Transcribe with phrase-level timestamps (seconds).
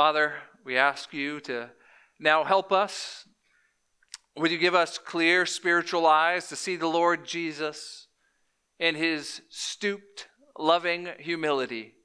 [0.00, 0.32] Father,
[0.64, 1.68] we ask you to
[2.18, 3.28] now help us.
[4.34, 8.06] Would you give us clear spiritual eyes to see the Lord Jesus
[8.78, 10.28] in his stooped,
[10.58, 11.96] loving humility,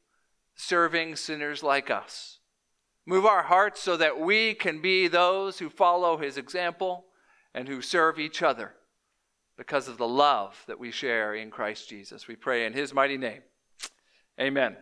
[0.58, 2.40] serving sinners like us?
[3.06, 7.06] Move our hearts so that we can be those who follow his example
[7.54, 8.74] and who serve each other
[9.58, 12.28] because of the love that we share in Christ Jesus.
[12.28, 13.44] We pray in his mighty name.
[14.38, 14.76] Amen.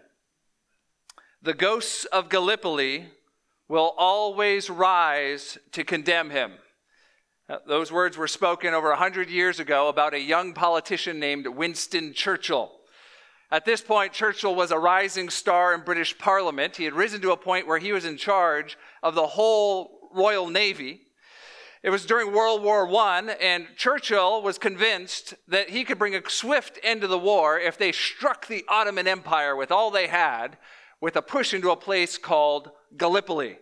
[1.44, 3.10] The ghosts of Gallipoli
[3.68, 6.54] will always rise to condemn him.
[7.68, 12.72] Those words were spoken over 100 years ago about a young politician named Winston Churchill.
[13.52, 16.78] At this point, Churchill was a rising star in British Parliament.
[16.78, 20.50] He had risen to a point where he was in charge of the whole Royal
[20.50, 21.02] Navy.
[21.84, 26.30] It was during World War I, and Churchill was convinced that he could bring a
[26.30, 30.58] swift end to the war if they struck the Ottoman Empire with all they had,
[31.04, 33.58] with a push into a place called Gallipoli.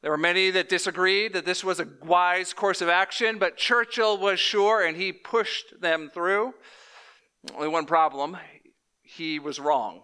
[0.00, 4.16] There were many that disagreed that this was a wise course of action, but Churchill
[4.16, 6.54] was sure and he pushed them through.
[7.54, 8.38] Only one problem
[9.02, 10.00] he was wrong.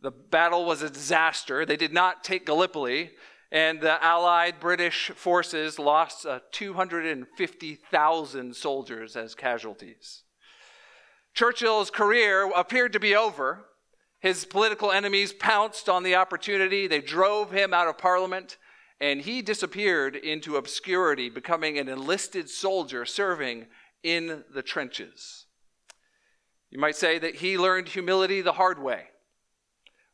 [0.00, 1.66] The battle was a disaster.
[1.66, 3.10] They did not take Gallipoli,
[3.52, 10.22] and the Allied British forces lost uh, 250,000 soldiers as casualties.
[11.34, 13.66] Churchill's career appeared to be over.
[14.20, 16.86] His political enemies pounced on the opportunity.
[16.86, 18.56] They drove him out of Parliament,
[19.00, 23.66] and he disappeared into obscurity, becoming an enlisted soldier serving
[24.02, 25.46] in the trenches.
[26.70, 29.04] You might say that he learned humility the hard way.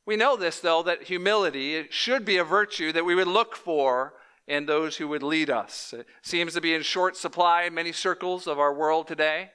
[0.05, 4.15] We know this, though, that humility should be a virtue that we would look for
[4.49, 5.95] in those who would lead us.
[5.97, 9.51] It seems to be in short supply in many circles of our world today.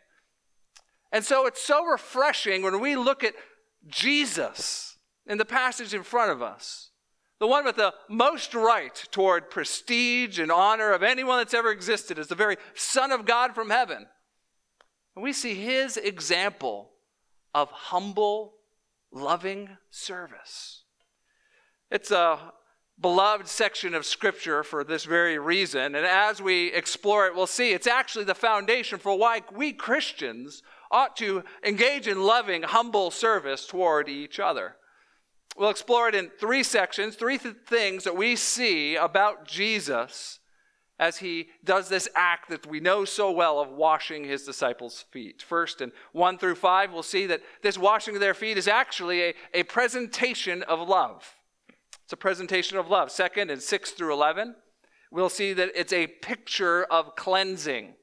[1.12, 3.34] And so it's so refreshing when we look at
[3.88, 6.92] Jesus in the passage in front of us,
[7.40, 12.18] the one with the most right toward prestige and honor of anyone that's ever existed,
[12.18, 14.08] as the very Son of God from heaven.
[15.16, 16.92] And we see his example
[17.54, 18.54] of humble
[19.12, 20.84] loving service.
[21.90, 22.54] It's a
[23.00, 25.96] beloved section of Scripture for this very reason.
[25.96, 30.64] And as we explore it, we'll see it's actually the foundation for why we Christians
[30.92, 34.76] ought to engage in loving, humble service toward each other.
[35.58, 40.40] We'll explore it in three sections, three th- things that we see about Jesus
[41.00, 45.42] as he does this act that we know so well of washing his disciples' feet.
[45.42, 49.22] First, in 1 through 5, we'll see that this washing of their feet is actually
[49.22, 51.36] a, a presentation of love.
[52.04, 53.12] It's a presentation of love.
[53.12, 54.56] Second, in 6 through 11,
[55.12, 57.94] we'll see that it's a picture of cleansing.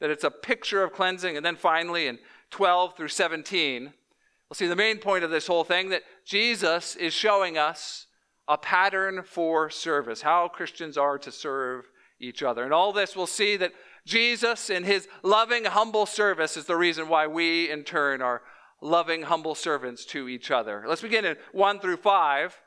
[0.00, 1.36] That it's a picture of cleansing.
[1.36, 2.18] And then finally, in
[2.50, 7.12] 12 through 17, we'll see the main point of this whole thing that Jesus is
[7.12, 8.06] showing us
[8.46, 11.84] a pattern for service, how Christians are to serve
[12.18, 12.64] each other.
[12.64, 13.72] And all this, we'll see that
[14.06, 18.42] Jesus, in his loving, humble service, is the reason why we, in turn, are
[18.80, 20.84] loving, humble servants to each other.
[20.86, 22.58] Let's begin in 1 through 5,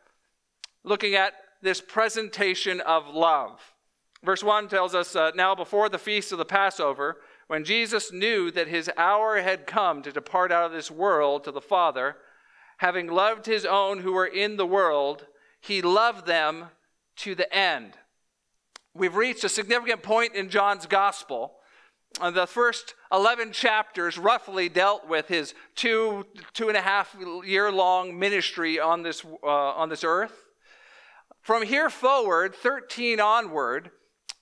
[0.84, 3.71] looking at this presentation of love.
[4.24, 7.18] Verse 1 tells us uh, Now, before the feast of the Passover,
[7.48, 11.52] when Jesus knew that his hour had come to depart out of this world to
[11.52, 12.18] the Father,
[12.78, 15.26] having loved his own who were in the world,
[15.60, 16.68] he loved them
[17.18, 17.94] to the end.
[18.94, 21.54] We've reached a significant point in John's gospel.
[22.20, 27.16] Uh, the first 11 chapters roughly dealt with his two, two and a half
[27.46, 30.34] year long ministry on this, uh, on this earth.
[31.42, 33.92] From here forward, 13 onward,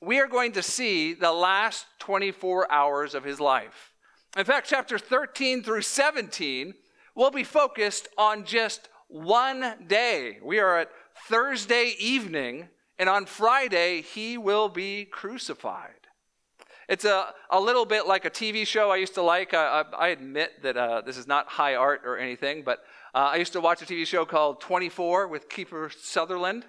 [0.02, 3.94] we are going to see the last 24 hours of his life.
[4.38, 6.74] In fact, chapter 13 through 17
[7.16, 10.38] will be focused on just one day.
[10.44, 10.90] We are at
[11.28, 15.94] Thursday evening and on Friday, he will be crucified.
[16.90, 19.54] It's a, a little bit like a TV show I used to like.
[19.54, 22.80] I, I, I admit that uh, this is not high art or anything, but
[23.16, 26.66] uh, I used to watch a TV show called 24 with Kiefer Sutherland.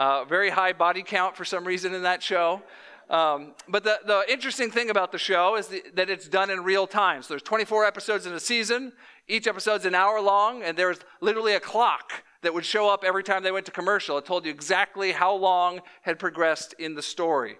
[0.00, 2.62] Uh, very high body count for some reason in that show.
[3.10, 6.64] Um, but the, the interesting thing about the show is the, that it's done in
[6.64, 7.22] real time.
[7.22, 8.94] So there's 24 episodes in a season.
[9.28, 13.22] Each episode's an hour long, and there's literally a clock that would show up every
[13.22, 14.16] time they went to commercial.
[14.16, 17.56] It told you exactly how long had progressed in the story.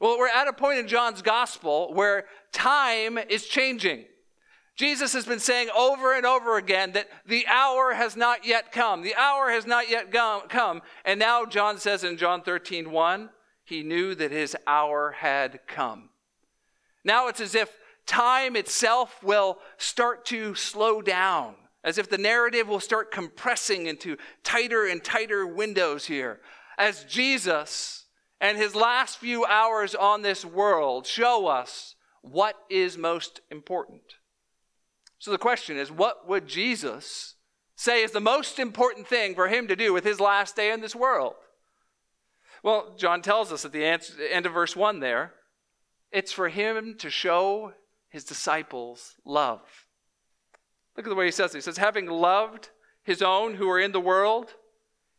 [0.00, 4.06] Well, we're at a point in John's gospel where time is changing.
[4.76, 9.02] Jesus has been saying over and over again that the hour has not yet come.
[9.02, 10.82] The hour has not yet come.
[11.04, 13.30] And now John says in John 13, 1,
[13.64, 16.10] he knew that his hour had come.
[17.04, 17.70] Now it's as if
[18.06, 21.54] time itself will start to slow down
[21.84, 26.40] as if the narrative will start compressing into tighter and tighter windows here,
[26.78, 28.06] as Jesus
[28.40, 34.16] and his last few hours on this world show us what is most important.
[35.24, 37.36] So the question is what would Jesus
[37.76, 40.82] say is the most important thing for him to do with his last day in
[40.82, 41.32] this world?
[42.62, 45.32] Well, John tells us at the end of verse 1 there
[46.12, 47.72] it's for him to show
[48.10, 49.62] his disciples love.
[50.94, 51.56] Look at the way he says it.
[51.56, 52.68] He says, having loved
[53.02, 54.52] his own who are in the world,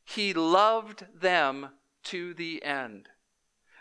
[0.04, 1.70] he loved them
[2.04, 3.10] to the end.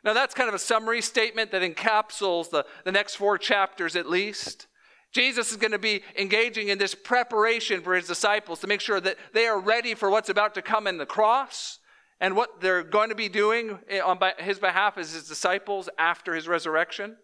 [0.03, 4.09] Now, that's kind of a summary statement that encapsulates the, the next four chapters at
[4.09, 4.69] least.
[5.15, 9.01] Jesus is going to be engaging in this preparation for his disciples to make sure
[9.01, 11.79] that they are ready for what's about to come in the cross
[12.21, 16.35] and what they're going to be doing eh, on his behalf as his disciples after
[16.35, 17.17] his resurrection.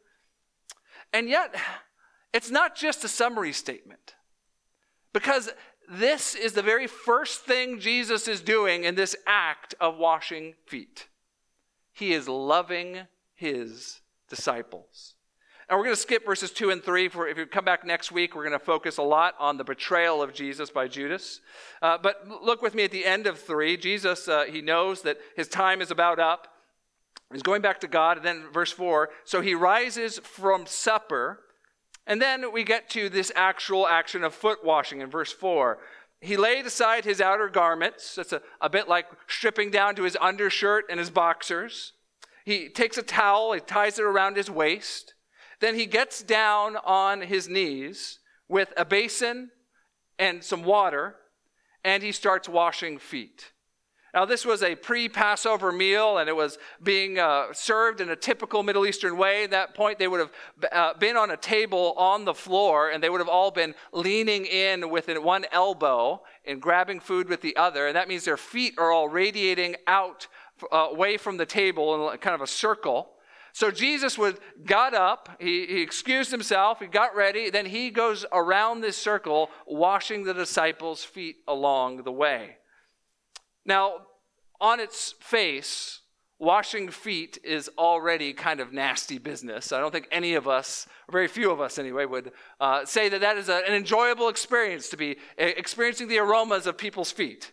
[1.13, 1.55] And yet,
[2.33, 4.15] it's not just a summary statement.
[5.13, 5.51] Because
[5.91, 11.09] this is the very first thing Jesus is doing in this act of washing feet.
[11.93, 13.01] He is loving
[13.35, 15.17] his disciples.
[15.71, 17.09] And we're going to skip verses 2 and 3.
[17.09, 19.63] For if you come back next week, we're going to focus a lot on the
[19.63, 21.41] betrayal of Jesus by Judas.
[21.81, 23.77] Uh, but look with me at the end of 3.
[23.77, 26.49] Jesus, uh, he knows that his time is about up.
[27.33, 28.17] He's going back to God.
[28.17, 31.41] And then verse 4 so he rises from supper
[32.07, 35.79] and then we get to this actual action of foot washing in verse 4.
[36.21, 38.17] He laid aside his outer garments.
[38.17, 41.93] That's a, a bit like stripping down to his undershirt and his boxers.
[42.45, 45.15] He takes a towel, he ties it around his waist.
[45.61, 48.19] Then he gets down on his knees
[48.49, 49.51] with a basin
[50.19, 51.17] and some water,
[51.85, 53.53] and he starts washing feet.
[54.13, 58.17] Now, this was a pre Passover meal, and it was being uh, served in a
[58.17, 59.45] typical Middle Eastern way.
[59.45, 60.33] At that point, they would have
[60.73, 64.47] uh, been on a table on the floor, and they would have all been leaning
[64.47, 67.87] in with one elbow and grabbing food with the other.
[67.87, 70.27] And that means their feet are all radiating out
[70.73, 73.11] uh, away from the table in kind of a circle.
[73.53, 78.25] So Jesus would got up, he, he excused himself, he got ready, then he goes
[78.33, 82.57] around this circle, washing the disciples' feet along the way.
[83.65, 84.07] Now,
[84.61, 86.01] on its face,
[86.39, 89.73] washing feet is already kind of nasty business.
[89.73, 93.21] I don't think any of us, very few of us anyway, would uh, say that
[93.21, 97.53] that is a, an enjoyable experience to be experiencing the aromas of people's feet.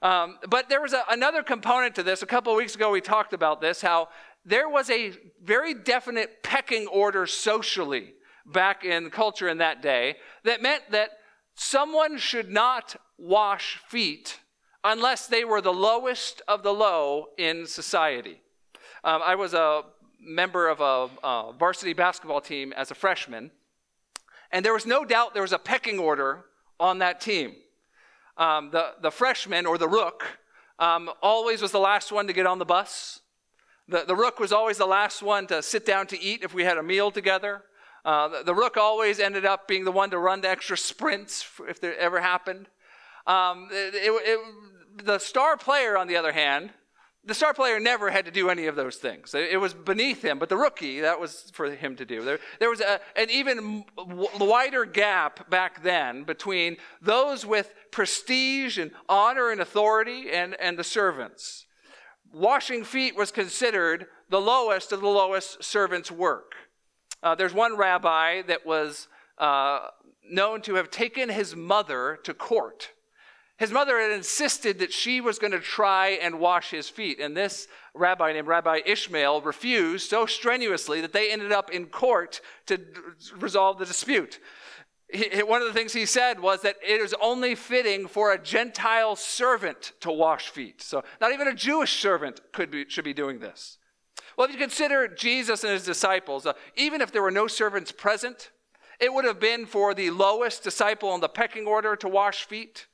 [0.00, 2.22] Um, but there was a, another component to this.
[2.22, 4.08] A couple of weeks ago, we talked about this how
[4.48, 5.12] there was a
[5.42, 8.14] very definite pecking order socially
[8.46, 11.10] back in culture in that day that meant that
[11.54, 14.40] someone should not wash feet
[14.82, 18.40] unless they were the lowest of the low in society.
[19.04, 19.82] Um, I was a
[20.18, 23.50] member of a, a varsity basketball team as a freshman,
[24.50, 26.46] and there was no doubt there was a pecking order
[26.80, 27.54] on that team.
[28.38, 30.24] Um, the, the freshman or the rook
[30.78, 33.20] um, always was the last one to get on the bus.
[33.88, 36.64] The, the rook was always the last one to sit down to eat if we
[36.64, 37.62] had a meal together.
[38.04, 41.44] Uh, the, the, rook always ended up being the one to run the extra sprints
[41.68, 42.68] if there ever happened.
[43.26, 46.70] Um, it, it, it, the star player, on the other hand,
[47.24, 49.34] the star player never had to do any of those things.
[49.34, 52.22] It was beneath him, but the rookie, that was for him to do.
[52.22, 53.84] There, there was a, an even
[54.40, 60.84] wider gap back then between those with prestige and honor and authority and, and the
[60.84, 61.66] servants.
[62.32, 66.52] Washing feet was considered the lowest of the lowest servants' work.
[67.22, 69.08] Uh, there's one rabbi that was
[69.38, 69.88] uh,
[70.30, 72.90] known to have taken his mother to court
[73.58, 77.18] his mother had insisted that she was going to try and wash his feet.
[77.18, 82.40] And this rabbi named Rabbi Ishmael refused so strenuously that they ended up in court
[82.66, 82.80] to
[83.36, 84.38] resolve the dispute.
[85.10, 88.38] He, one of the things he said was that it is only fitting for a
[88.38, 90.82] Gentile servant to wash feet.
[90.82, 93.78] So not even a Jewish servant could be, should be doing this.
[94.36, 97.90] Well, if you consider Jesus and his disciples, uh, even if there were no servants
[97.90, 98.50] present,
[99.00, 102.86] it would have been for the lowest disciple in the pecking order to wash feet.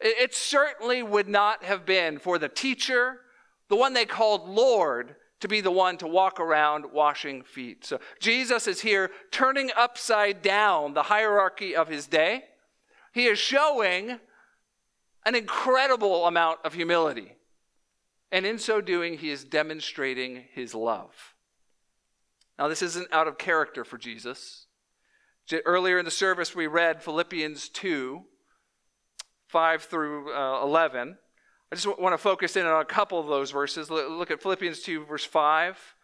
[0.00, 3.20] It certainly would not have been for the teacher,
[3.68, 7.84] the one they called Lord, to be the one to walk around washing feet.
[7.84, 12.44] So Jesus is here turning upside down the hierarchy of his day.
[13.12, 14.20] He is showing
[15.26, 17.32] an incredible amount of humility.
[18.30, 21.34] And in so doing, he is demonstrating his love.
[22.56, 24.66] Now, this isn't out of character for Jesus.
[25.64, 28.22] Earlier in the service, we read Philippians 2,
[29.48, 31.18] 5 through uh, 11.
[31.72, 33.88] I just want to focus in on a couple of those verses.
[33.88, 35.96] Look at Philippians 2, verse 5.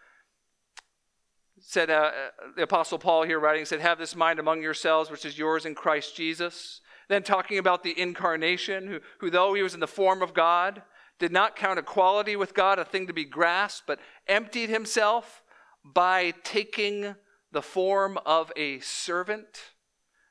[1.60, 2.10] said uh, uh,
[2.56, 5.74] the apostle paul here writing said have this mind among yourselves which is yours in
[5.74, 10.22] christ jesus Then talking about the incarnation, who, who though he was in the form
[10.22, 10.82] of God,
[11.18, 15.42] did not count equality with God a thing to be grasped, but emptied himself
[15.84, 17.16] by taking
[17.50, 19.72] the form of a servant.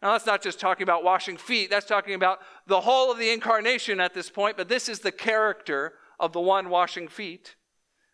[0.01, 3.31] Now, that's not just talking about washing feet, that's talking about the whole of the
[3.31, 7.55] incarnation at this point, but this is the character of the one washing feet,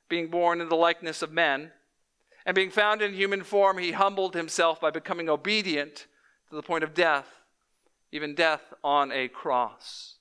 [0.07, 1.71] being born in the likeness of men.
[2.45, 6.07] And being found in human form, he humbled himself by becoming obedient
[6.49, 7.27] to the point of death,
[8.11, 10.17] even death on a cross.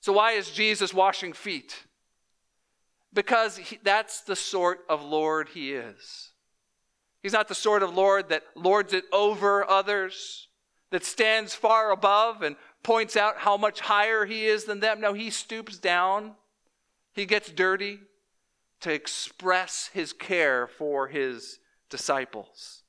[0.00, 1.84] So, why is Jesus washing feet?
[3.12, 6.30] Because he, that's the sort of Lord he is.
[7.22, 10.45] He's not the sort of Lord that lords it over others,
[10.96, 14.98] that stands far above and points out how much higher he is than them.
[14.98, 16.32] No, he stoops down,
[17.12, 17.98] he gets dirty
[18.80, 21.58] to express his care for his
[21.90, 22.82] disciples.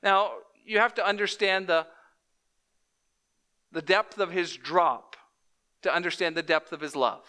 [0.00, 0.30] Now,
[0.64, 1.88] you have to understand the,
[3.72, 5.16] the depth of his drop
[5.82, 7.24] to understand the depth of his love.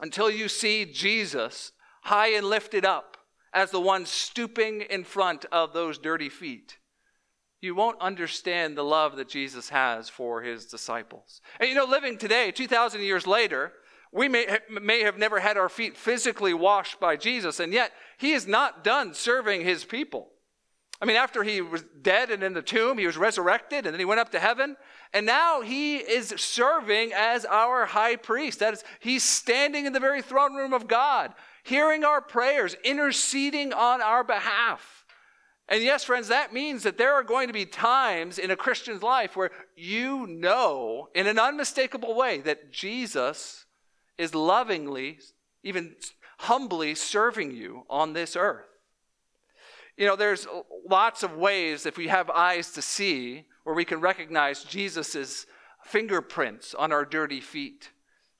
[0.00, 1.70] Until you see Jesus
[2.02, 3.16] high and lifted up
[3.54, 6.78] as the one stooping in front of those dirty feet,
[7.60, 11.40] you won't understand the love that Jesus has for his disciples.
[11.58, 13.72] And you know, living today, 2,000 years later,
[14.12, 18.32] we may, may have never had our feet physically washed by Jesus, and yet he
[18.32, 20.30] is not done serving his people.
[21.00, 24.00] I mean, after he was dead and in the tomb, he was resurrected and then
[24.00, 24.76] he went up to heaven.
[25.14, 28.58] And now he is serving as our high priest.
[28.58, 33.72] That is, he's standing in the very throne room of God, hearing our prayers, interceding
[33.72, 35.04] on our behalf.
[35.68, 39.02] And yes, friends, that means that there are going to be times in a Christian's
[39.02, 43.66] life where you know in an unmistakable way that Jesus
[44.16, 45.18] is lovingly,
[45.62, 45.94] even
[46.38, 48.66] humbly serving you on this earth.
[49.98, 50.46] You know, there's
[50.88, 55.44] lots of ways, if we have eyes to see, where we can recognize Jesus'
[55.84, 57.90] fingerprints on our dirty feet.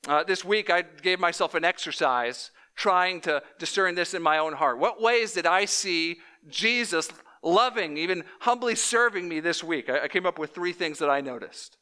[0.07, 4.53] Uh, this week, I gave myself an exercise trying to discern this in my own
[4.53, 4.79] heart.
[4.79, 6.19] What ways did I see
[6.49, 7.09] Jesus
[7.43, 9.89] loving, even humbly serving me this week?
[9.89, 11.77] I, I came up with three things that I noticed.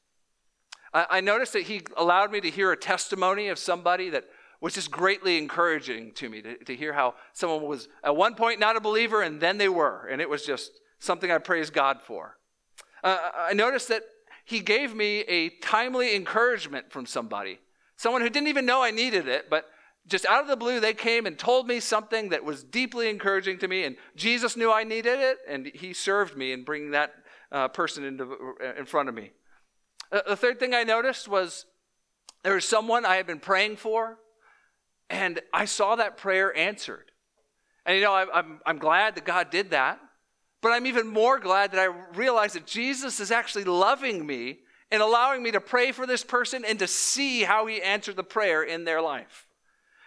[0.93, 4.25] I, I noticed that he allowed me to hear a testimony of somebody that
[4.61, 8.59] was just greatly encouraging to me to, to hear how someone was at one point
[8.59, 10.07] not a believer and then they were.
[10.07, 12.39] And it was just something I praise God for.
[13.05, 14.03] Uh, I noticed that
[14.45, 17.59] he gave me a timely encouragement from somebody,
[17.97, 19.67] someone who didn't even know I needed it, but
[20.07, 23.59] just out of the blue, they came and told me something that was deeply encouraging
[23.59, 27.13] to me, and Jesus knew I needed it, and he served me in bringing that
[27.51, 28.37] uh, person into,
[28.79, 29.33] in front of me.
[30.13, 31.67] Uh, the third thing I noticed was
[32.43, 34.19] there was someone I had been praying for
[35.09, 37.11] and I saw that prayer answered.
[37.85, 40.01] And you know, I, I'm, I'm glad that God did that.
[40.63, 41.87] But I'm even more glad that I
[42.17, 44.61] realized that Jesus is actually loving me
[44.91, 48.25] and allowing me to pray for this person and to see how he answered the
[48.25, 49.47] prayer in their life.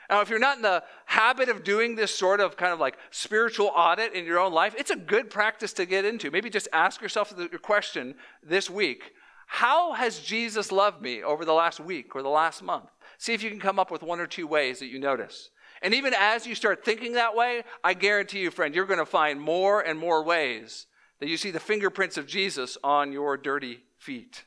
[0.09, 2.97] Now, if you're not in the habit of doing this sort of kind of like
[3.11, 6.31] spiritual audit in your own life, it's a good practice to get into.
[6.31, 9.13] Maybe just ask yourself the question this week
[9.45, 12.89] How has Jesus loved me over the last week or the last month?
[13.19, 15.51] See if you can come up with one or two ways that you notice.
[15.81, 19.05] And even as you start thinking that way, I guarantee you, friend, you're going to
[19.05, 20.87] find more and more ways
[21.19, 24.45] that you see the fingerprints of Jesus on your dirty feet.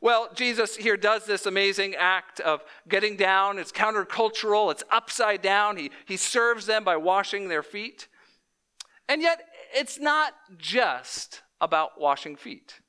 [0.00, 3.58] Well, Jesus here does this amazing act of getting down.
[3.58, 5.76] It's countercultural, it's upside down.
[5.76, 8.08] He, he serves them by washing their feet.
[9.08, 9.40] And yet,
[9.72, 12.80] it's not just about washing feet.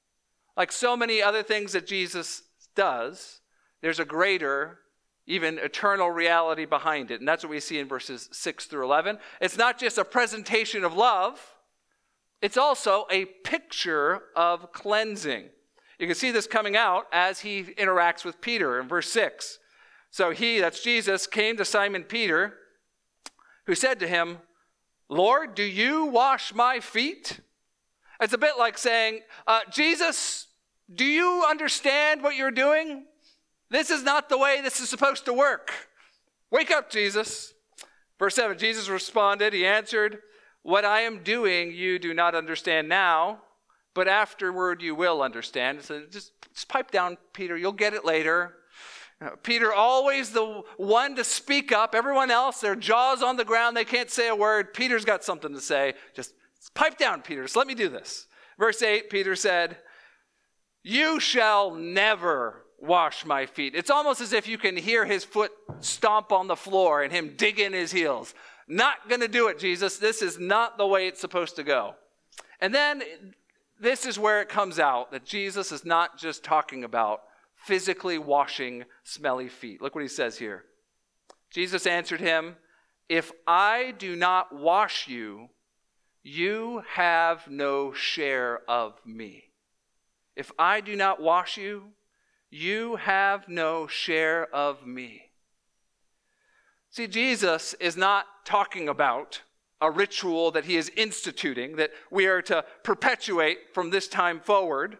[0.55, 2.43] Like so many other things that Jesus
[2.75, 3.41] does,
[3.81, 4.79] there's a greater,
[5.27, 7.19] even eternal reality behind it.
[7.19, 9.19] And that's what we see in verses 6 through 11.
[9.39, 11.39] It's not just a presentation of love,
[12.41, 15.49] it's also a picture of cleansing.
[15.99, 19.59] You can see this coming out as he interacts with Peter in verse 6.
[20.11, 22.53] So he, that's Jesus, came to Simon Peter,
[23.65, 24.39] who said to him,
[25.09, 27.39] Lord, do you wash my feet?
[28.19, 30.47] It's a bit like saying, uh, Jesus,
[30.93, 33.05] do you understand what you're doing?
[33.69, 35.73] This is not the way this is supposed to work.
[36.51, 37.53] Wake up, Jesus.
[38.17, 40.19] Verse 7 Jesus responded, He answered,
[40.63, 43.41] What I am doing you do not understand now,
[43.97, 45.81] but afterward you will understand.
[45.81, 47.57] So just, just pipe down, Peter.
[47.57, 48.53] You'll get it later.
[49.19, 51.95] Uh, Peter, always the one to speak up.
[51.95, 54.75] Everyone else, their jaws on the ground, they can't say a word.
[54.75, 55.95] Peter's got something to say.
[56.13, 56.35] Just
[56.75, 57.41] pipe down, Peter.
[57.41, 58.27] Just let me do this.
[58.59, 59.77] Verse 8, Peter said,
[60.83, 63.73] You shall never wash my feet.
[63.73, 67.33] It's almost as if you can hear his foot stomp on the floor and him
[67.35, 68.35] dig in his heels.
[68.67, 69.97] Not going to do it, Jesus.
[69.97, 71.95] This is not the way it's supposed to go.
[72.61, 73.01] And then
[73.79, 77.21] this is where it comes out that Jesus is not just talking about
[77.55, 79.81] physically washing smelly feet.
[79.81, 80.63] Look what he says here.
[81.49, 82.55] Jesus answered him,
[83.09, 85.49] If I do not wash you,
[86.23, 89.45] you have no share of me.
[90.35, 91.91] If I do not wash you,
[92.49, 95.23] you have no share of me.
[96.89, 99.41] See, Jesus is not talking about
[99.79, 104.97] a ritual that he is instituting that we are to perpetuate from this time forward.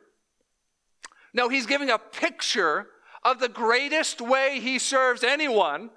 [1.34, 2.88] No, he's giving a picture
[3.24, 5.90] of the greatest way he serves anyone,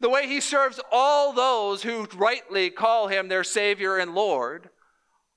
[0.00, 4.70] the way he serves all those who rightly call him their Savior and Lord,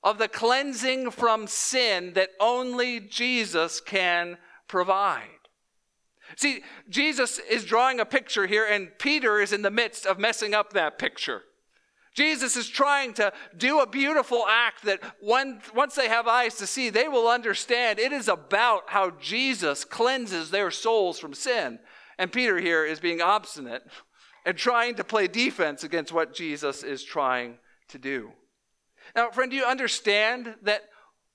[0.03, 4.37] of the cleansing from sin that only Jesus can
[4.67, 5.23] provide.
[6.35, 10.53] See, Jesus is drawing a picture here, and Peter is in the midst of messing
[10.53, 11.43] up that picture.
[12.17, 16.65] Jesus is trying to do a beautiful act that when, once they have eyes to
[16.65, 21.77] see, they will understand it is about how Jesus cleanses their souls from sin.
[22.17, 23.83] And Peter here is being obstinate
[24.47, 27.59] and trying to play defense against what Jesus is trying
[27.89, 28.31] to do.
[29.15, 30.81] Now, friend, do you understand that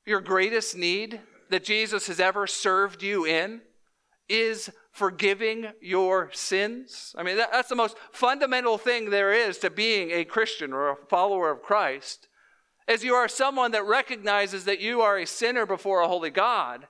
[0.04, 1.20] your greatest need
[1.50, 3.60] that Jesus has ever served you in
[4.28, 7.14] is forgiving your sins?
[7.16, 10.90] I mean, that, that's the most fundamental thing there is to being a Christian or
[10.90, 12.28] a follower of Christ.
[12.87, 16.87] As you are someone that recognizes that you are a sinner before a holy God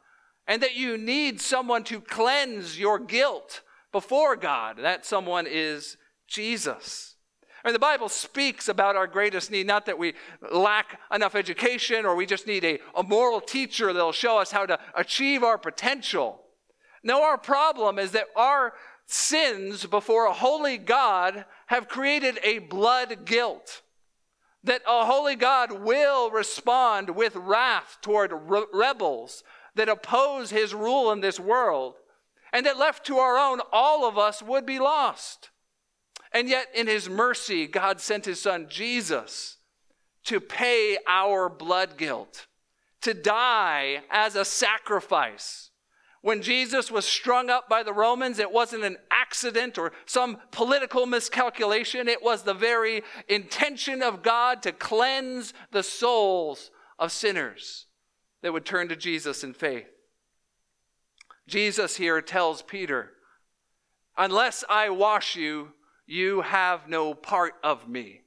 [0.47, 4.79] and that you need someone to cleanse your guilt before God.
[4.79, 7.17] That someone is Jesus.
[7.65, 10.15] I mean, the Bible speaks about our greatest need, not that we
[10.51, 14.67] lack enough education or we just need a, a moral teacher that'll show us how
[14.67, 16.42] to achieve our potential.
[17.03, 18.75] No, our problem is that our
[19.07, 23.83] sins before a holy God have created a blood guilt.
[24.65, 29.43] That a holy God will respond with wrath toward re- rebels
[29.75, 31.95] that oppose his rule in this world.
[32.53, 35.51] And that left to our own, all of us would be lost.
[36.33, 39.59] And yet, in his mercy, God sent his son Jesus
[40.25, 42.47] to pay our blood guilt,
[43.01, 45.72] to die as a sacrifice.
[46.23, 51.05] When Jesus was strung up by the Romans, it wasn't an accident or some political
[51.05, 52.09] miscalculation.
[52.09, 57.87] It was the very intention of God to cleanse the souls of sinners
[58.41, 59.89] that would turn to Jesus in faith.
[61.49, 63.11] Jesus here tells Peter,
[64.17, 65.73] Unless I wash you,
[66.07, 68.21] you have no part of me.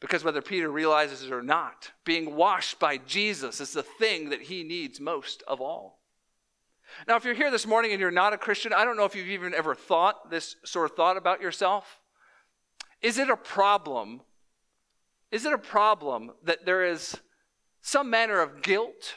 [0.00, 4.42] Because whether Peter realizes it or not, being washed by Jesus is the thing that
[4.42, 6.01] he needs most of all.
[7.06, 9.14] Now, if you're here this morning and you're not a Christian, I don't know if
[9.14, 12.00] you've even ever thought this sort of thought about yourself.
[13.00, 14.20] Is it a problem?
[15.30, 17.16] Is it a problem that there is
[17.80, 19.14] some manner of guilt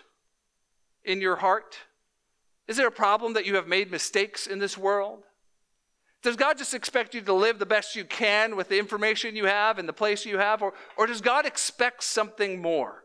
[1.04, 1.78] in your heart?
[2.68, 5.24] Is it a problem that you have made mistakes in this world?
[6.24, 9.46] Does God just expect you to live the best you can with the information you
[9.46, 10.64] have and the place you have?
[10.64, 13.04] Or, or does God expect something more?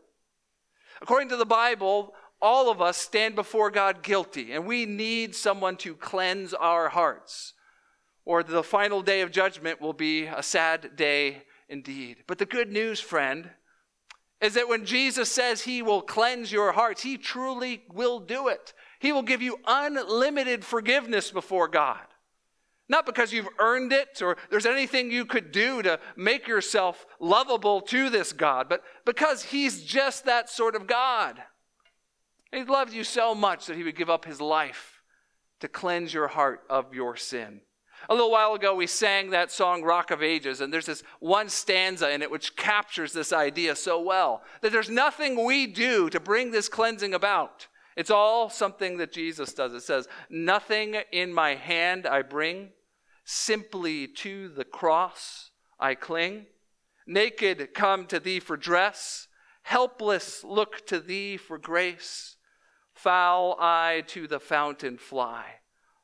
[1.03, 5.77] According to the Bible, all of us stand before God guilty, and we need someone
[5.77, 7.53] to cleanse our hearts.
[8.25, 12.23] Or the final day of judgment will be a sad day indeed.
[12.27, 13.49] But the good news, friend,
[14.41, 18.73] is that when Jesus says he will cleanse your hearts, he truly will do it.
[18.99, 22.01] He will give you unlimited forgiveness before God.
[22.89, 27.81] Not because you've earned it or there's anything you could do to make yourself lovable
[27.81, 31.41] to this God, but because He's just that sort of God.
[32.51, 35.01] He loved you so much that He would give up His life
[35.59, 37.61] to cleanse your heart of your sin.
[38.09, 41.49] A little while ago, we sang that song, Rock of Ages, and there's this one
[41.49, 46.19] stanza in it which captures this idea so well that there's nothing we do to
[46.19, 47.67] bring this cleansing about.
[47.95, 49.73] It's all something that Jesus does.
[49.73, 52.69] It says, Nothing in my hand I bring
[53.23, 56.47] Simply to the cross I cling.
[57.07, 59.27] Naked come to thee for dress,
[59.63, 62.35] helpless look to thee for grace.
[63.01, 65.45] Foul I to the fountain fly.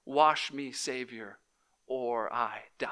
[0.03, 1.37] Wash me, Savior,
[1.85, 2.89] or I die.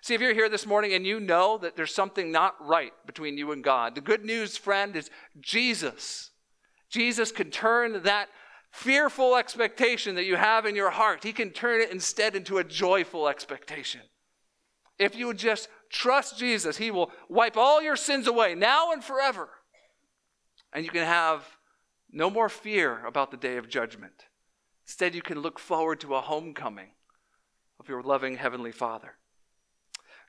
[0.00, 3.36] See, if you're here this morning and you know that there's something not right between
[3.36, 6.30] you and God, the good news, friend, is Jesus.
[6.88, 8.28] Jesus can turn that
[8.70, 12.64] fearful expectation that you have in your heart, He can turn it instead into a
[12.64, 14.00] joyful expectation.
[14.98, 19.04] If you would just trust Jesus, He will wipe all your sins away now and
[19.04, 19.50] forever.
[20.72, 21.44] And you can have
[22.12, 24.26] no more fear about the day of judgment.
[24.86, 26.90] Instead, you can look forward to a homecoming
[27.78, 29.14] of your loving Heavenly Father.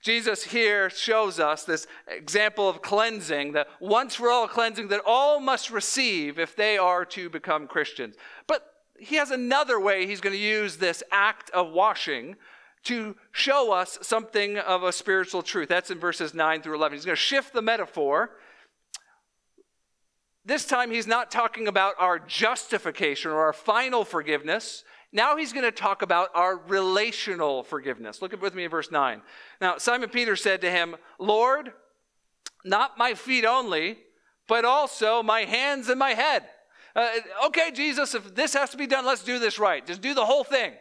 [0.01, 5.39] Jesus here shows us this example of cleansing, the once for all cleansing that all
[5.39, 8.15] must receive if they are to become Christians.
[8.47, 8.65] But
[8.99, 12.35] he has another way he's going to use this act of washing
[12.83, 15.69] to show us something of a spiritual truth.
[15.69, 16.97] That's in verses 9 through 11.
[16.97, 18.31] He's going to shift the metaphor.
[20.43, 24.83] This time, he's not talking about our justification or our final forgiveness.
[25.11, 28.21] Now he's going to talk about our relational forgiveness.
[28.21, 29.21] Look with me in verse 9.
[29.59, 31.73] Now, Simon Peter said to him, Lord,
[32.63, 33.99] not my feet only,
[34.47, 36.43] but also my hands and my head.
[36.95, 37.09] Uh,
[37.45, 39.85] okay, Jesus, if this has to be done, let's do this right.
[39.85, 40.73] Just do the whole thing.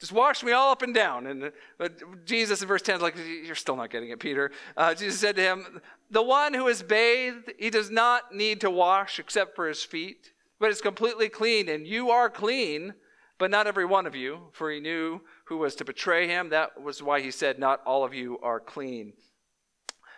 [0.00, 1.26] Just wash me all up and down.
[1.26, 4.50] And but Jesus in verse 10 is like, You're still not getting it, Peter.
[4.76, 5.80] Uh, Jesus said to him,
[6.14, 10.30] The one who is bathed, he does not need to wash except for his feet,
[10.60, 11.68] but is completely clean.
[11.68, 12.94] And you are clean,
[13.36, 16.50] but not every one of you, for he knew who was to betray him.
[16.50, 19.14] That was why he said, Not all of you are clean.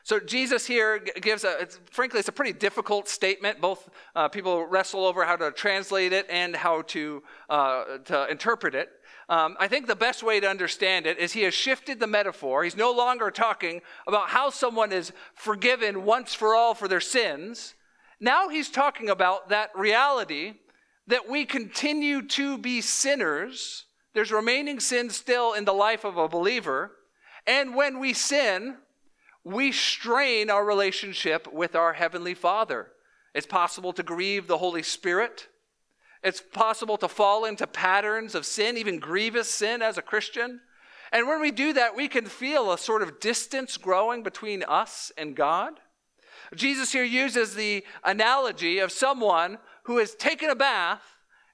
[0.03, 3.63] So Jesus here gives a, it's, frankly, it's a pretty difficult statement.
[3.63, 8.75] Both uh, people wrestle over how to translate it and how to, uh, to interpret
[8.75, 8.91] it.
[9.29, 12.63] Um, I think the best way to understand it is he has shifted the metaphor.
[12.63, 17.75] He's no longer talking about how someone is forgiven once for all for their sins.
[18.21, 20.55] Now he's talking about that reality
[21.09, 23.87] that we continue to be sinners.
[24.15, 26.93] There's remaining sin still in the life of a believer.
[27.47, 28.77] And when we sin,
[29.45, 32.89] we strain our relationship with our Heavenly Father.
[33.35, 35.49] It's possible to grieve the Holy Spirit.
[36.27, 40.61] It's possible to fall into patterns of sin, even grievous sin as a Christian.
[41.13, 45.13] And when we do that, we can feel a sort of distance growing between us
[45.17, 45.75] and God.
[46.57, 51.03] Jesus here uses the analogy of someone who has taken a bath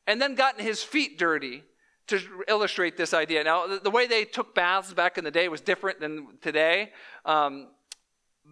[0.07, 1.65] and then gotten his feet dirty
[2.07, 3.45] to illustrate this idea.
[3.45, 6.93] Now, the way they took baths back in the day was different than today.
[7.27, 7.69] Um,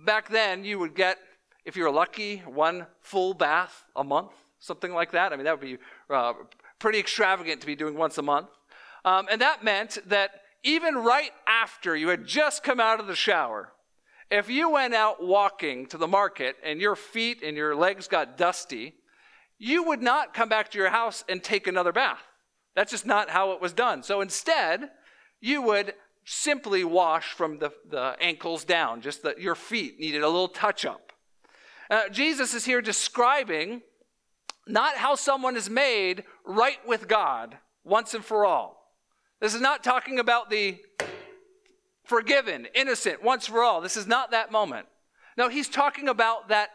[0.04, 1.16] back then, you would get,
[1.64, 5.32] if you were lucky, one full bath a month, something like that.
[5.32, 6.34] I mean, that would be uh,
[6.78, 8.48] pretty extravagant to be doing once a month.
[9.04, 10.30] Um, and that meant that
[10.62, 13.72] even right after you had just come out of the shower,
[14.30, 18.36] if you went out walking to the market and your feet and your legs got
[18.36, 18.94] dusty,
[19.58, 22.22] you would not come back to your house and take another bath.
[22.76, 24.02] That's just not how it was done.
[24.02, 24.90] So instead,
[25.40, 25.94] you would
[26.24, 30.84] simply wash from the, the ankles down, just that your feet needed a little touch
[30.84, 31.12] up.
[31.90, 33.82] Uh, Jesus is here describing
[34.70, 38.94] not how someone is made right with God once and for all.
[39.40, 40.78] This is not talking about the
[42.04, 43.80] forgiven, innocent, once for all.
[43.80, 44.86] This is not that moment.
[45.36, 46.70] No, he's talking about that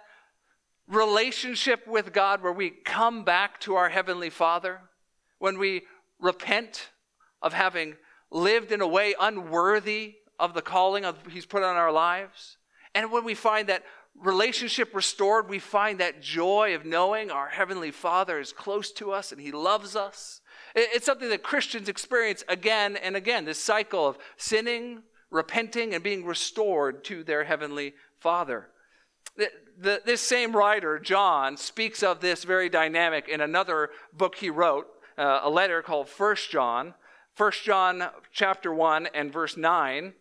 [0.87, 4.81] relationship with God where we come back to our Heavenly Father,
[5.39, 5.83] when we
[6.19, 6.89] repent
[7.41, 7.95] of having
[8.31, 12.57] lived in a way unworthy of the calling of, He's put on our lives.
[12.93, 13.83] And when we find that
[14.21, 19.31] relationship restored, we find that joy of knowing our Heavenly Father is close to us
[19.31, 20.41] and He loves us.
[20.73, 26.25] It's something that Christians experience again and again this cycle of sinning, repenting, and being
[26.25, 28.69] restored to their Heavenly Father.
[29.37, 34.49] The, the, this same writer, John, speaks of this very dynamic in another book he
[34.49, 36.93] wrote, uh, a letter called First John.
[37.33, 40.13] First John chapter 1 and verse 9.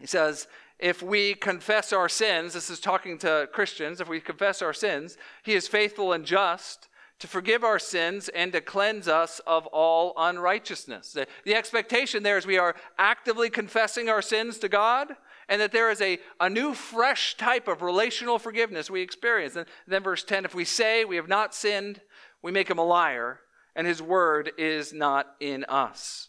[0.00, 4.60] He says, if we confess our sins, this is talking to Christians, if we confess
[4.60, 6.88] our sins, he is faithful and just
[7.20, 11.12] to forgive our sins and to cleanse us of all unrighteousness.
[11.12, 15.14] The, the, expectation there is we are actively confessing our sins to God
[15.48, 19.56] and that there is a, a new, fresh type of relational forgiveness we experience.
[19.56, 22.00] And then, verse 10 if we say we have not sinned,
[22.42, 23.40] we make him a liar,
[23.76, 26.28] and his word is not in us.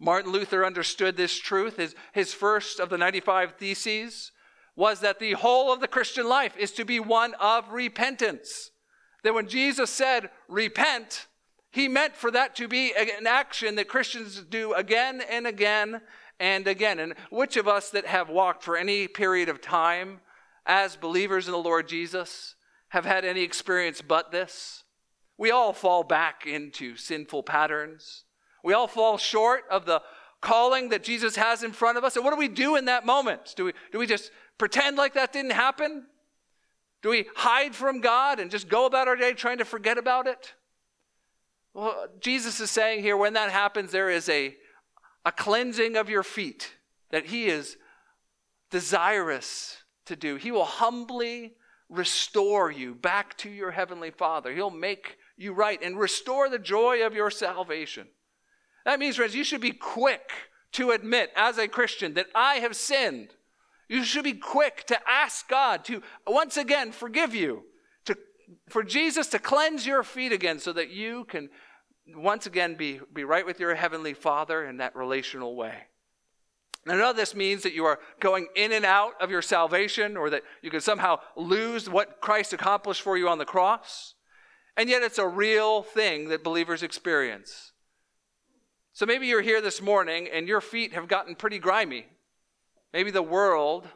[0.00, 1.76] Martin Luther understood this truth.
[1.76, 4.32] His, his first of the 95 Theses
[4.76, 8.70] was that the whole of the Christian life is to be one of repentance.
[9.22, 11.26] That when Jesus said, repent,
[11.70, 16.00] he meant for that to be an action that Christians do again and again
[16.38, 16.98] and again.
[16.98, 20.20] And which of us that have walked for any period of time
[20.66, 22.54] as believers in the Lord Jesus
[22.88, 24.84] have had any experience but this?
[25.36, 28.24] We all fall back into sinful patterns.
[28.64, 30.02] We all fall short of the
[30.40, 32.16] calling that Jesus has in front of us.
[32.16, 33.54] And what do we do in that moment?
[33.56, 36.06] Do we, do we just pretend like that didn't happen?
[37.02, 40.26] Do we hide from God and just go about our day trying to forget about
[40.26, 40.54] it?
[41.74, 44.56] Well, Jesus is saying here when that happens, there is a,
[45.26, 46.74] a cleansing of your feet
[47.10, 47.76] that He is
[48.70, 50.36] desirous to do.
[50.36, 51.52] He will humbly
[51.90, 54.54] restore you back to your Heavenly Father.
[54.54, 58.08] He'll make you right and restore the joy of your salvation.
[58.84, 60.30] That means, friends, you should be quick
[60.72, 63.30] to admit as a Christian that I have sinned,
[63.88, 67.64] you should be quick to ask God to once again forgive you,
[68.06, 68.16] to,
[68.68, 71.48] for Jesus to cleanse your feet again so that you can
[72.14, 75.74] once again be, be right with your Heavenly Father in that relational way.
[76.86, 80.16] Now, none of this means that you are going in and out of your salvation
[80.16, 84.14] or that you can somehow lose what Christ accomplished for you on the cross.
[84.76, 87.72] And yet, it's a real thing that believers experience.
[88.94, 92.06] So maybe you're here this morning and your feet have gotten pretty grimy.
[92.92, 93.88] Maybe the world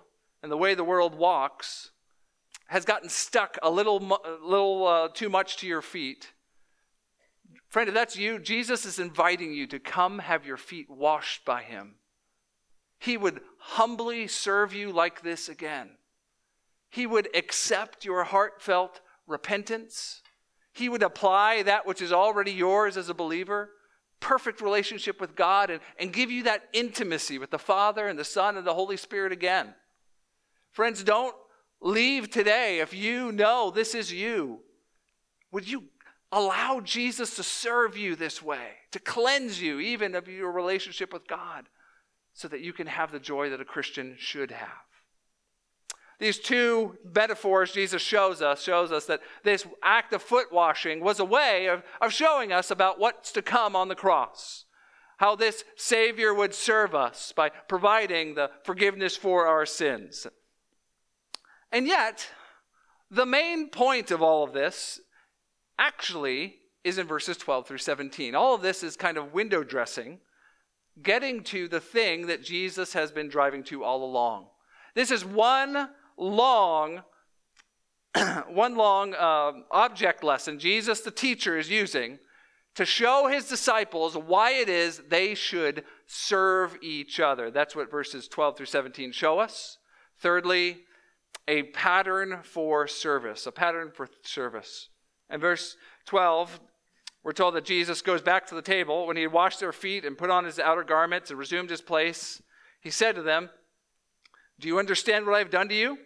[0.42, 1.92] and the way the world walks
[2.66, 6.32] has gotten stuck a little, a little uh, too much to your feet.
[7.68, 11.62] Friend, if that's you, Jesus is inviting you to come have your feet washed by
[11.62, 11.94] him.
[12.98, 15.90] He would humbly serve you like this again.
[16.90, 20.22] He would accept your heartfelt repentance.
[20.72, 23.70] He would apply that which is already yours as a believer,
[24.20, 28.24] perfect relationship with God, and, and give you that intimacy with the Father and the
[28.24, 29.74] Son and the Holy Spirit again.
[30.72, 31.34] Friends, don't
[31.80, 34.60] leave today if you know this is you.
[35.52, 35.84] Would you
[36.30, 41.26] allow Jesus to serve you this way, to cleanse you even of your relationship with
[41.26, 41.66] God?
[42.38, 44.68] so that you can have the joy that a Christian should have.
[46.18, 51.20] These two metaphors Jesus shows us shows us that this act of foot washing was
[51.20, 54.64] a way of, of showing us about what's to come on the cross.
[55.18, 60.26] How this Savior would serve us by providing the forgiveness for our sins.
[61.72, 62.28] And yet,
[63.10, 65.00] the main point of all of this
[65.78, 68.34] actually is in verses 12 through 17.
[68.34, 70.20] All of this is kind of window dressing
[71.02, 74.46] getting to the thing that Jesus has been driving to all along.
[74.94, 77.02] This is one long
[78.48, 82.18] one long uh, object lesson Jesus, the teacher, is using
[82.74, 87.50] to show his disciples why it is they should serve each other.
[87.50, 89.78] That's what verses 12 through 17 show us.
[90.20, 90.78] Thirdly,
[91.46, 94.90] a pattern for service, a pattern for service.
[95.28, 95.76] And verse
[96.06, 96.60] 12
[97.24, 99.06] we're told that Jesus goes back to the table.
[99.06, 101.82] When he had washed their feet and put on his outer garments and resumed his
[101.82, 102.40] place,
[102.80, 103.50] he said to them,
[104.58, 105.98] Do you understand what I have done to you?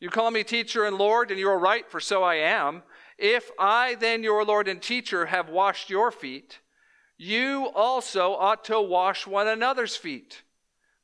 [0.00, 2.82] You call me teacher and Lord, and you are right, for so I am.
[3.18, 6.58] If I, then, your Lord and teacher, have washed your feet,
[7.16, 10.42] you also ought to wash one another's feet.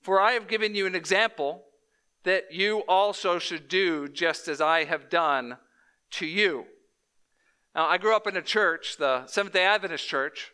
[0.03, 1.63] For I have given you an example
[2.25, 5.57] that you also should do just as I have done
[6.13, 6.67] to you.
[7.75, 10.53] Now, I grew up in a church, the Seventh day Adventist church,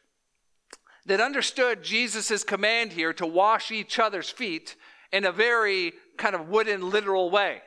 [1.07, 4.77] that understood Jesus' command here to wash each other's feet
[5.13, 7.63] in a very kind of wooden, literal way.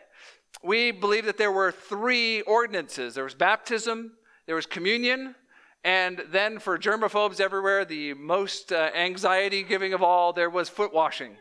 [0.63, 4.13] We believe that there were three ordinances there was baptism,
[4.45, 5.35] there was communion,
[5.83, 10.93] and then for germaphobes everywhere, the most uh, anxiety giving of all, there was foot
[10.93, 11.37] washing.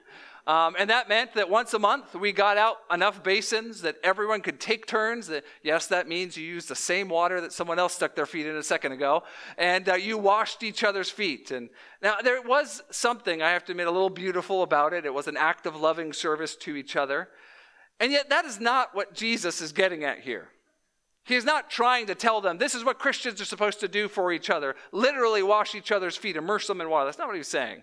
[0.48, 4.40] Um, and that meant that once a month we got out enough basins that everyone
[4.40, 5.26] could take turns.
[5.26, 8.46] That yes, that means you used the same water that someone else stuck their feet
[8.46, 9.24] in a second ago,
[9.58, 11.50] and uh, you washed each other's feet.
[11.50, 11.68] And
[12.00, 15.04] now there was something I have to admit a little beautiful about it.
[15.04, 17.28] It was an act of loving service to each other,
[18.00, 20.48] and yet that is not what Jesus is getting at here.
[21.24, 24.08] He is not trying to tell them this is what Christians are supposed to do
[24.08, 24.76] for each other.
[24.92, 27.04] Literally wash each other's feet, immerse them in water.
[27.04, 27.82] That's not what he's saying.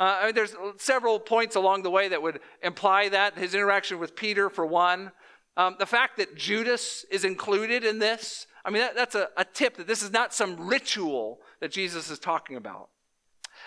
[0.00, 3.36] Uh, I mean, there's several points along the way that would imply that.
[3.36, 5.12] His interaction with Peter, for one.
[5.56, 9.44] Um, the fact that Judas is included in this, I mean, that, that's a, a
[9.44, 12.90] tip that this is not some ritual that Jesus is talking about.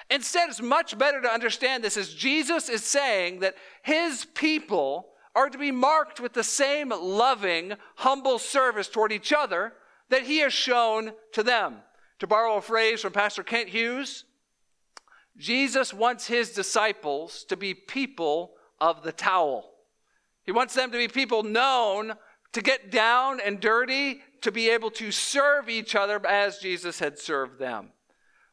[0.09, 5.49] Instead, it's much better to understand this as Jesus is saying that his people are
[5.49, 9.73] to be marked with the same loving, humble service toward each other
[10.09, 11.77] that he has shown to them.
[12.19, 14.25] To borrow a phrase from Pastor Kent Hughes,
[15.37, 19.71] Jesus wants his disciples to be people of the towel.
[20.43, 22.13] He wants them to be people known
[22.53, 27.17] to get down and dirty, to be able to serve each other as Jesus had
[27.17, 27.89] served them.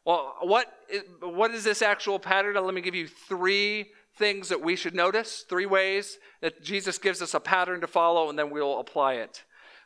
[0.05, 2.55] Well, what is, what is this actual pattern?
[2.55, 7.23] Let me give you three things that we should notice, three ways that Jesus gives
[7.23, 9.45] us a pattern to follow, and then we'll apply it.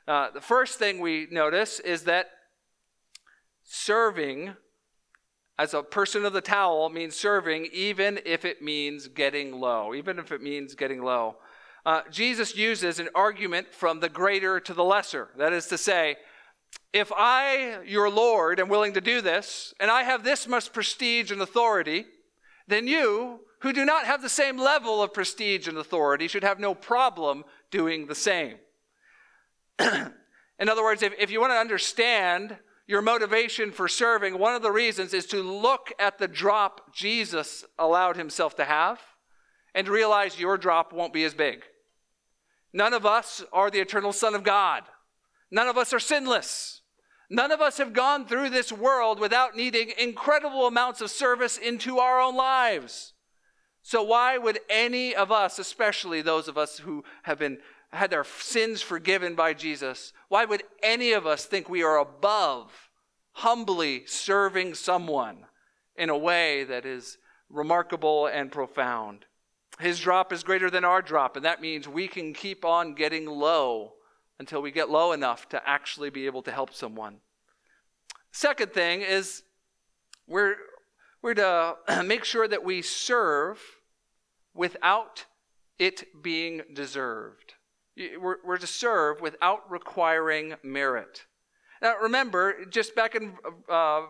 [0.09, 2.31] Uh, the first thing we notice is that
[3.63, 4.55] serving
[5.59, 10.19] as a person of the towel means serving, even if it means getting low, even
[10.19, 11.37] if it means getting low.
[11.85, 15.29] Uh, Jesus uses an argument from the greater to the lesser.
[15.37, 16.17] That is to say,
[16.93, 21.31] if I, your Lord, am willing to do this, and I have this much prestige
[21.31, 22.07] and authority,
[22.69, 26.59] then you, who do not have the same level of prestige and authority, should have
[26.59, 28.57] no problem doing the same.
[29.79, 32.57] In other words, if, if you want to understand
[32.89, 37.65] your motivation for serving, one of the reasons is to look at the drop Jesus
[37.79, 39.01] allowed himself to have
[39.75, 41.63] and realize your drop won't be as big.
[42.73, 44.83] None of us are the eternal Son of God.
[45.53, 46.81] None of us are sinless.
[47.31, 51.99] None of us have gone through this world without needing incredible amounts of service into
[51.99, 53.12] our own lives.
[53.83, 57.59] So, why would any of us, especially those of us who have been
[57.93, 62.91] had their sins forgiven by Jesus, why would any of us think we are above
[63.33, 65.45] humbly serving someone
[65.97, 67.19] in a way that is
[67.51, 69.27] remarkable and profound?
[69.79, 73.27] His drop is greater than our drop, and that means we can keep on getting
[73.27, 73.95] low
[74.39, 77.17] until we get low enough to actually be able to help someone.
[78.31, 79.43] Second thing is
[80.27, 80.57] we're,
[81.23, 83.61] we're to make sure that we serve
[84.55, 85.27] without
[85.79, 87.55] it being deserved.
[87.97, 91.27] We're, we're to serve without requiring merit.
[91.81, 93.35] Now, remember, just back in
[93.69, 94.03] uh,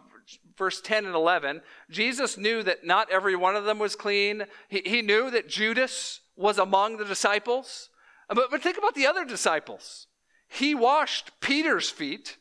[0.57, 4.44] verse 10 and 11, Jesus knew that not every one of them was clean.
[4.68, 7.88] He, he knew that Judas was among the disciples.
[8.29, 10.07] But, but think about the other disciples.
[10.48, 12.37] He washed Peter's feet,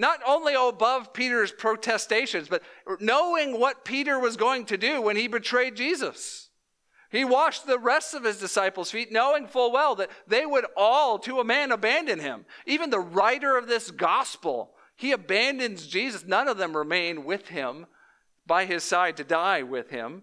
[0.00, 2.62] not only above Peter's protestations, but
[3.00, 6.48] knowing what Peter was going to do when he betrayed Jesus.
[7.10, 11.18] He washed the rest of his disciples' feet, knowing full well that they would all,
[11.20, 12.46] to a man, abandon him.
[12.64, 16.24] Even the writer of this gospel, he abandons Jesus.
[16.24, 17.86] None of them remain with him
[18.46, 20.22] by his side to die with him.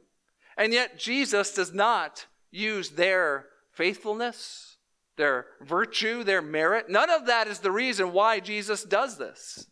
[0.57, 4.76] And yet, Jesus does not use their faithfulness,
[5.17, 6.89] their virtue, their merit.
[6.89, 9.67] None of that is the reason why Jesus does this.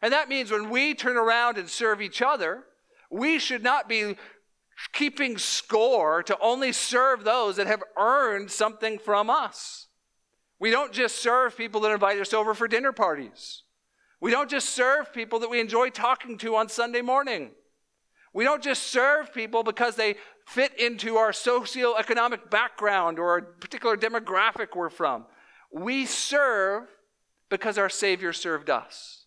[0.00, 2.64] And that means when we turn around and serve each other,
[3.10, 4.16] we should not be
[4.92, 9.88] keeping score to only serve those that have earned something from us.
[10.58, 13.62] We don't just serve people that invite us over for dinner parties.
[14.20, 17.50] We don't just serve people that we enjoy talking to on Sunday morning.
[18.32, 23.96] We don't just serve people because they fit into our socioeconomic background or a particular
[23.96, 25.24] demographic we're from.
[25.72, 26.84] We serve
[27.48, 29.24] because our Savior served us.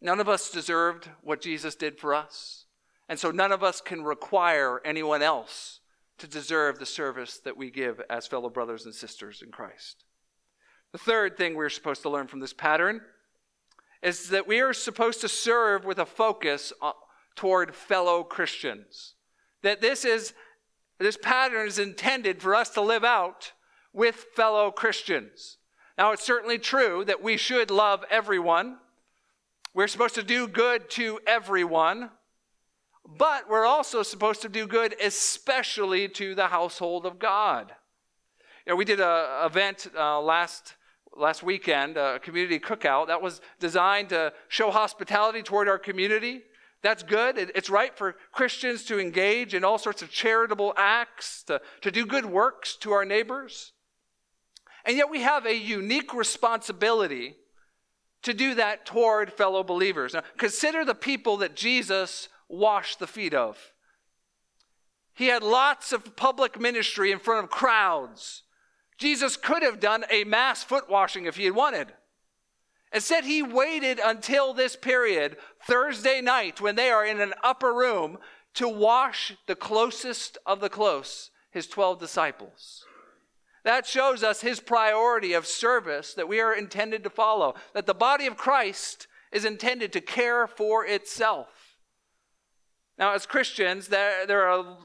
[0.00, 2.66] None of us deserved what Jesus did for us.
[3.08, 5.80] And so none of us can require anyone else
[6.18, 10.04] to deserve the service that we give as fellow brothers and sisters in Christ.
[10.92, 13.00] The third thing we're supposed to learn from this pattern
[14.02, 16.72] is that we are supposed to serve with a focus
[17.36, 19.14] toward fellow Christians.
[19.62, 20.34] That this is
[20.98, 23.52] this pattern is intended for us to live out
[23.92, 25.58] with fellow Christians.
[25.98, 28.78] Now, it's certainly true that we should love everyone.
[29.74, 32.10] We're supposed to do good to everyone.
[33.06, 37.72] But we're also supposed to do good, especially to the household of God.
[38.66, 40.74] You know, we did an event uh, last
[41.16, 46.42] last weekend, a community cookout that was designed to show hospitality toward our community.
[46.82, 47.38] That's good.
[47.38, 52.06] It's right for Christians to engage in all sorts of charitable acts, to, to do
[52.06, 53.72] good works to our neighbors.
[54.84, 57.34] And yet we have a unique responsibility
[58.22, 60.14] to do that toward fellow believers.
[60.14, 63.58] Now, consider the people that Jesus washed the feet of.
[65.14, 68.42] He had lots of public ministry in front of crowds.
[68.98, 71.92] Jesus could have done a mass foot washing if he had wanted.
[72.92, 78.18] Instead, he waited until this period, Thursday night, when they are in an upper room,
[78.54, 82.84] to wash the closest of the close, his 12 disciples.
[83.64, 87.94] That shows us his priority of service that we are intended to follow, that the
[87.94, 91.48] body of Christ is intended to care for itself.
[92.98, 94.76] Now, as Christians, there, there are a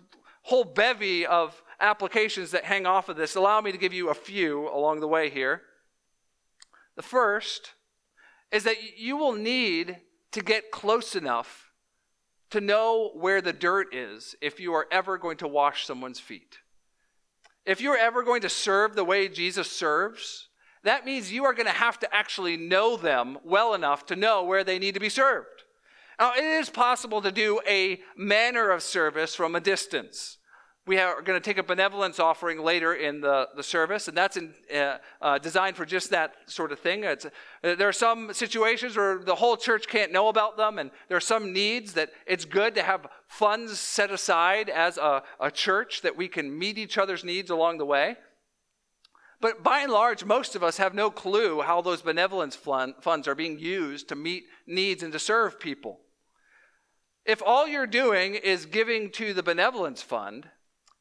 [0.42, 3.36] whole bevy of applications that hang off of this.
[3.36, 5.62] Allow me to give you a few along the way here.
[6.96, 7.72] The first
[8.52, 9.98] is that you will need
[10.32, 11.72] to get close enough
[12.50, 16.58] to know where the dirt is if you are ever going to wash someone's feet.
[17.66, 20.50] If you're ever going to serve the way Jesus serves,
[20.84, 24.44] that means you are going to have to actually know them well enough to know
[24.44, 25.64] where they need to be served.
[26.20, 30.38] Now, it is possible to do a manner of service from a distance.
[30.88, 34.36] We are going to take a benevolence offering later in the, the service, and that's
[34.36, 37.04] in, uh, uh, designed for just that sort of thing.
[37.04, 37.30] It's, uh,
[37.76, 41.22] there are some situations where the whole church can't know about them, and there are
[41.22, 46.18] some needs that it's good to have funds set aside as a, a church that
[46.18, 48.16] we can meet each other's needs along the way.
[49.39, 53.36] But by and large, most of us have no clue how those benevolence funds are
[53.36, 55.99] being used to meet needs and to serve people.
[57.26, 60.49] If all you're doing is giving to the benevolence fund,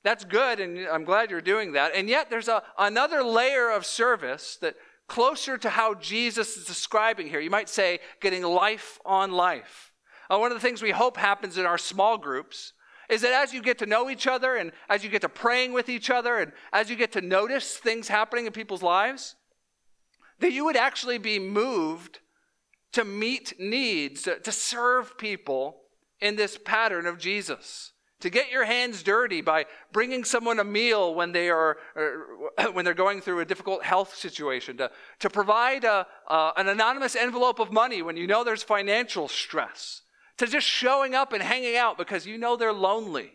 [0.03, 1.94] that's good, and I'm glad you're doing that.
[1.94, 4.76] And yet, there's a, another layer of service that
[5.09, 7.40] closer to how Jesus is describing here.
[7.40, 9.92] You might say, getting life on life.
[10.30, 12.72] Uh, one of the things we hope happens in our small groups
[13.09, 15.72] is that as you get to know each other and as you get to praying
[15.72, 19.34] with each other and as you get to notice things happening in people's lives,
[20.38, 22.20] that you would actually be moved
[22.92, 25.82] to meet needs, to, to serve people
[26.20, 31.14] in this pattern of Jesus to get your hands dirty by bringing someone a meal
[31.14, 31.78] when they are
[32.72, 37.58] when they're going through a difficult health situation to, to provide a, an anonymous envelope
[37.58, 40.02] of money when you know there's financial stress
[40.36, 43.32] to just showing up and hanging out because you know they're lonely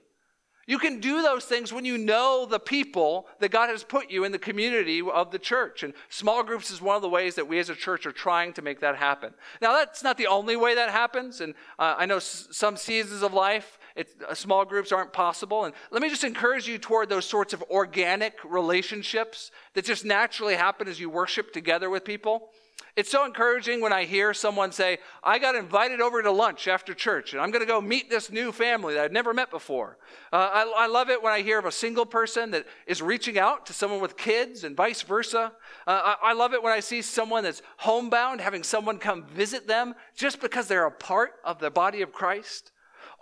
[0.67, 4.23] you can do those things when you know the people that God has put you
[4.23, 5.83] in the community of the church.
[5.83, 8.51] And small groups is one of the ways that we as a church are trying
[8.53, 9.33] to make that happen.
[9.61, 11.39] Now, that's not the only way that happens.
[11.39, 15.65] And uh, I know s- some seasons of life, uh, small groups aren't possible.
[15.65, 20.55] And let me just encourage you toward those sorts of organic relationships that just naturally
[20.55, 22.49] happen as you worship together with people.
[22.95, 26.93] It's so encouraging when I hear someone say, I got invited over to lunch after
[26.93, 29.97] church and I'm going to go meet this new family that I'd never met before.
[30.31, 33.37] Uh, I, I, love it when I hear of a single person that is reaching
[33.37, 35.51] out to someone with kids and vice versa.
[35.85, 39.67] Uh, I, I love it when I see someone that's homebound having someone come visit
[39.67, 42.71] them just because they're a part of the body of Christ.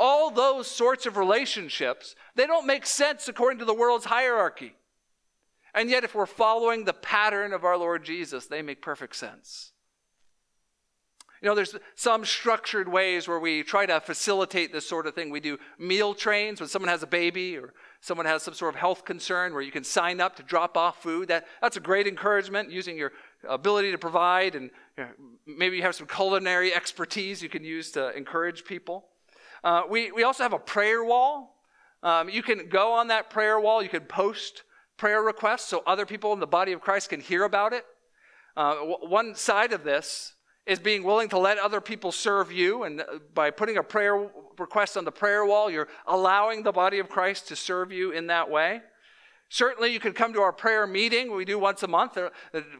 [0.05, 4.75] All those sorts of relationships, they don't make sense according to the world's hierarchy.
[5.73, 9.71] And yet, if we're following the pattern of our Lord Jesus, they make perfect sense.
[11.41, 15.29] You know, there's some structured ways where we try to facilitate this sort of thing.
[15.29, 18.79] We do meal trains when someone has a baby or someone has some sort of
[18.81, 21.29] health concern where you can sign up to drop off food.
[21.29, 23.13] That, that's a great encouragement using your
[23.47, 25.09] ability to provide, and you know,
[25.47, 29.05] maybe you have some culinary expertise you can use to encourage people.
[29.63, 31.55] Uh, we, we also have a prayer wall.
[32.01, 34.63] Um, you can go on that prayer wall, you can post
[34.97, 37.85] prayer requests so other people in the body of Christ can hear about it.
[38.55, 40.35] Uh, one side of this
[40.65, 42.83] is being willing to let other people serve you.
[42.83, 46.99] And uh, by putting a prayer request on the prayer wall, you're allowing the body
[46.99, 48.81] of Christ to serve you in that way.
[49.53, 52.17] Certainly, you can come to our prayer meeting we do once a month.
[52.17, 52.31] Uh,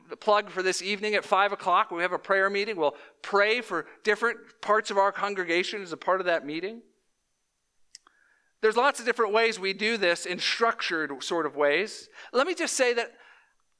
[0.09, 2.77] the plug for this evening at 5 o'clock, we have a prayer meeting.
[2.77, 6.81] We'll pray for different parts of our congregation as a part of that meeting.
[8.61, 12.09] There's lots of different ways we do this in structured sort of ways.
[12.31, 13.11] Let me just say that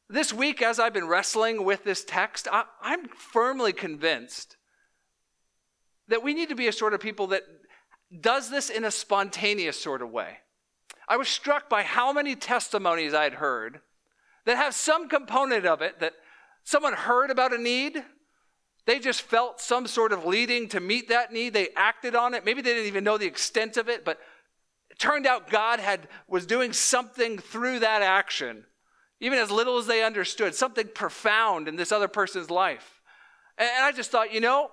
[0.08, 4.56] this week, as I've been wrestling with this text, I, am firmly convinced
[6.10, 7.42] that we need to be a sort of people that
[8.22, 10.38] does this in a spontaneous sort of way.
[11.08, 13.82] I was struck by how many testimonies I'd heard
[14.46, 16.14] that have some component of it that
[16.64, 18.04] someone heard about a need,
[18.86, 22.46] they just felt some sort of leading to meet that need, they acted on it.
[22.46, 24.20] Maybe they didn't even know the extent of it, but
[24.90, 28.66] it turned out God had, was doing something through that action,
[29.20, 33.02] even as little as they understood, something profound in this other person's life.
[33.58, 34.70] And I just thought, you know,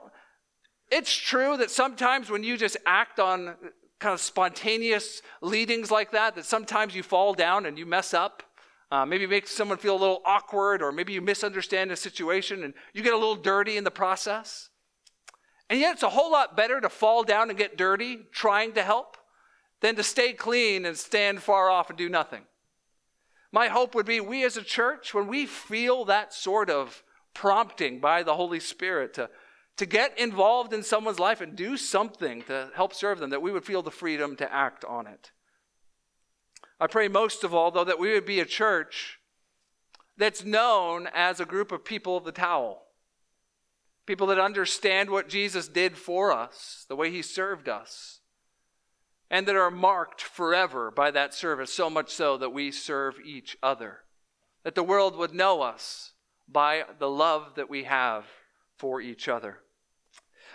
[0.91, 3.55] it's true that sometimes when you just act on
[4.01, 8.43] kind of spontaneous leadings like that, that sometimes you fall down and you mess up.
[8.91, 12.75] Uh, maybe make someone feel a little awkward, or maybe you misunderstand a situation and
[12.93, 14.71] you get a little dirty in the process.
[15.69, 18.83] And yet, it's a whole lot better to fall down and get dirty trying to
[18.83, 19.17] help
[19.81, 22.43] than to stay clean and stand far off and do nothing.
[23.53, 28.01] My hope would be we as a church, when we feel that sort of prompting
[28.01, 29.31] by the Holy Spirit to,
[29.81, 33.51] to get involved in someone's life and do something to help serve them, that we
[33.51, 35.31] would feel the freedom to act on it.
[36.79, 39.21] I pray most of all, though, that we would be a church
[40.19, 42.83] that's known as a group of people of the towel.
[44.05, 48.21] People that understand what Jesus did for us, the way he served us
[49.31, 53.57] and that are marked forever by that service, so much so that we serve each
[53.63, 54.01] other.
[54.63, 56.13] That the world would know us
[56.47, 58.27] by the love that we have
[58.77, 59.61] for each other.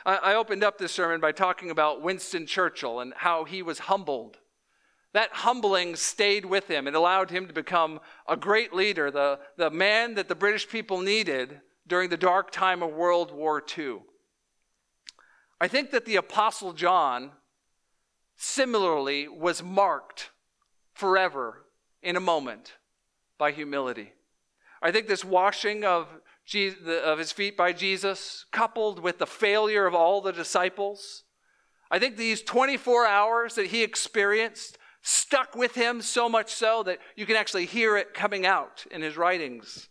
[0.06, 4.38] I opened up this sermon by talking about Winston Churchill and how he was humbled.
[5.14, 6.88] That humbling stayed with him.
[6.88, 10.99] It allowed him to become a great leader, the, the man that the British people
[10.99, 13.99] needed during the dark time of World War II.
[15.60, 17.32] I think that the Apostle John
[18.36, 20.32] similarly was marked
[20.93, 21.66] forever
[22.03, 22.74] in a moment
[23.38, 24.14] by humility.
[24.82, 26.08] I think this washing of,
[26.54, 31.24] of his feet by Jesus, coupled with the failure of all the disciples,
[31.89, 37.00] I think these 24 hours that he experienced stuck with him so much so that
[37.16, 39.89] you can actually hear it coming out in his writings.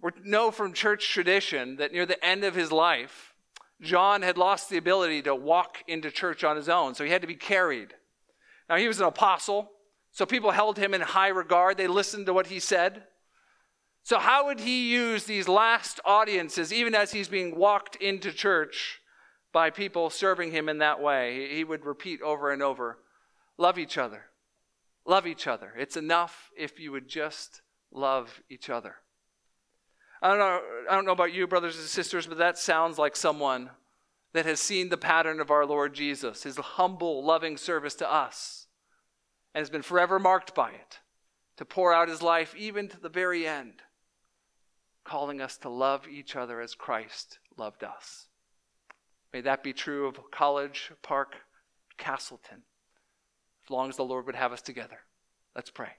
[0.00, 3.34] We know from church tradition that near the end of his life,
[3.80, 7.22] John had lost the ability to walk into church on his own, so he had
[7.22, 7.94] to be carried.
[8.68, 9.70] Now, he was an apostle,
[10.12, 11.76] so people held him in high regard.
[11.76, 13.04] They listened to what he said.
[14.04, 19.00] So, how would he use these last audiences, even as he's being walked into church
[19.52, 21.54] by people serving him in that way?
[21.54, 22.98] He would repeat over and over
[23.58, 24.24] love each other.
[25.06, 25.72] Love each other.
[25.78, 28.96] It's enough if you would just love each other.
[30.20, 33.16] I don't know, I don't know about you, brothers and sisters, but that sounds like
[33.16, 33.70] someone
[34.32, 38.68] that has seen the pattern of our Lord Jesus, his humble, loving service to us,
[39.54, 41.00] and has been forever marked by it,
[41.56, 43.82] to pour out his life even to the very end,
[45.04, 48.28] calling us to love each other as Christ loved us.
[49.32, 51.36] May that be true of College Park,
[51.96, 52.62] Castleton,
[53.64, 54.98] as long as the Lord would have us together.
[55.54, 55.92] Let's pray.